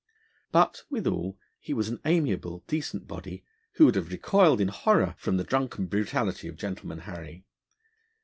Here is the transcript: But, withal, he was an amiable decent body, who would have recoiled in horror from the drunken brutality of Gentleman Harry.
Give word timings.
But, 0.51 0.81
withal, 0.89 1.37
he 1.59 1.75
was 1.75 1.87
an 1.87 1.99
amiable 2.05 2.63
decent 2.65 3.07
body, 3.07 3.43
who 3.73 3.85
would 3.85 3.93
have 3.93 4.09
recoiled 4.11 4.59
in 4.59 4.69
horror 4.69 5.13
from 5.19 5.37
the 5.37 5.43
drunken 5.43 5.85
brutality 5.85 6.47
of 6.47 6.57
Gentleman 6.57 7.01
Harry. 7.01 7.43